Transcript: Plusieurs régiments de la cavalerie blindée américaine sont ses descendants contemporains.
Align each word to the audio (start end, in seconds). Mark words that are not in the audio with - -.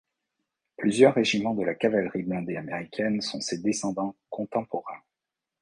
Plusieurs 0.77 1.13
régiments 1.13 1.53
de 1.53 1.61
la 1.63 1.75
cavalerie 1.75 2.23
blindée 2.23 2.55
américaine 2.57 3.21
sont 3.21 3.39
ses 3.39 3.59
descendants 3.59 4.15
contemporains. 4.31 5.03